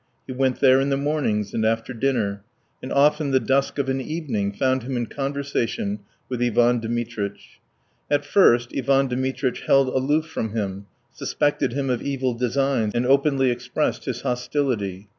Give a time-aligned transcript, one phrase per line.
[0.25, 2.41] He went there in the mornings and after dinner,
[2.81, 7.59] and often the dusk of evening found him in conversation with Ivan Dmitritch.
[8.09, 13.51] At first Ivan Dmitritch held aloof from him, suspected him of evil designs, and openly
[13.51, 15.07] expressed his hostility.